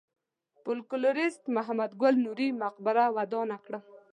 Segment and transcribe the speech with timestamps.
[0.53, 3.83] د فولکلوریست محمد ګل نوري مقبره ودانه کړم.